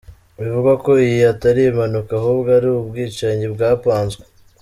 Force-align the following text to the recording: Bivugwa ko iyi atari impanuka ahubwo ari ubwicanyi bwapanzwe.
Bivugwa 0.39 0.73
ko 0.83 0.91
iyi 1.05 1.21
atari 1.33 1.61
impanuka 1.69 2.11
ahubwo 2.19 2.49
ari 2.57 2.67
ubwicanyi 2.71 3.45
bwapanzwe. 3.53 4.23